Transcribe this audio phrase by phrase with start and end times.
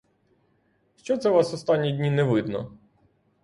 [0.95, 2.77] Що це вас останні дні не видно?